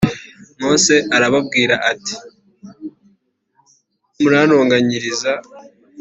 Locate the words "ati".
1.91-2.13